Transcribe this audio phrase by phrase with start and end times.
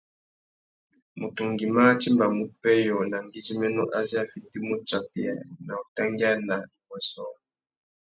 [1.19, 5.35] Mutu ngüimá a timbamú pêyô na ngüidjiménô azê a fitimú utsakeya
[5.65, 6.57] na utangüiana na
[6.89, 7.35] wa sôō.